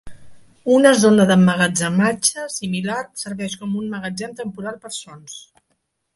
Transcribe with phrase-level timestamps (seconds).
[0.75, 5.39] Una zona d'emmagatzematge similar serveix com un magatzem temporal per sons.